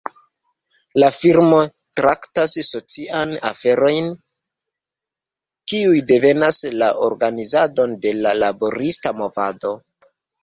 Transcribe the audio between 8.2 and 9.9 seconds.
la laborista movado.